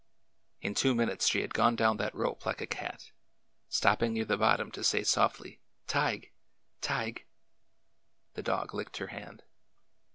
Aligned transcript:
In 0.63 0.73
two 0.73 0.95
minutes 0.95 1.27
she 1.27 1.41
had 1.41 1.53
gone 1.53 1.75
down 1.75 1.97
that 1.97 2.15
rope 2.15 2.43
like 2.43 2.59
a 2.59 2.65
cat, 2.65 3.11
stopping 3.69 4.13
near 4.13 4.25
the 4.25 4.35
bottom 4.35 4.71
to 4.71 4.83
say 4.83 5.03
softly, 5.03 5.59
"Tige! 5.85 6.31
Tige!'' 6.81 7.27
The 8.33 8.41
dog 8.41 8.73
licked 8.73 8.97
her 8.97 9.07
hand. 9.13 9.43